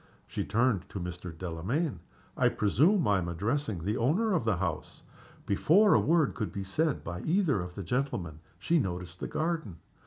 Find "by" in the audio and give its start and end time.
7.03-7.21